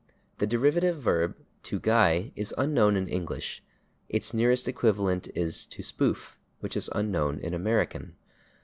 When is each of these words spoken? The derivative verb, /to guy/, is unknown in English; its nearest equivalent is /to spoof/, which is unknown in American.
The 0.39 0.47
derivative 0.47 0.97
verb, 0.97 1.35
/to 1.65 1.79
guy/, 1.79 2.31
is 2.35 2.55
unknown 2.57 2.97
in 2.97 3.07
English; 3.07 3.61
its 4.09 4.33
nearest 4.33 4.67
equivalent 4.67 5.27
is 5.35 5.67
/to 5.69 5.83
spoof/, 5.83 6.35
which 6.59 6.75
is 6.75 6.89
unknown 6.95 7.37
in 7.37 7.53
American. 7.53 8.15